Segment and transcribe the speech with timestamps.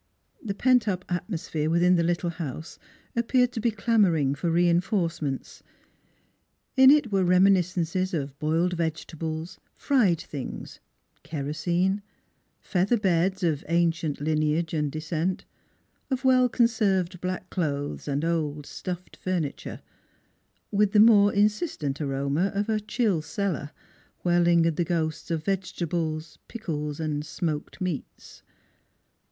[0.43, 2.79] The pent up atmosphere within the little house
[3.15, 5.61] appeared to be clamoring for reinforcements;
[6.75, 10.79] in it were reminiscences of boiled vegetables, fried things,
[11.21, 12.01] kerosene,
[12.59, 15.45] feather beds of ancient lineage and descent,
[16.09, 19.83] of well conserved black clothes and old stuffed furniture,
[20.71, 23.69] with the more insistent aroma of a chill cellar,
[24.21, 28.41] where lingered the ghosts of vegetables, pickles, and smoked meats.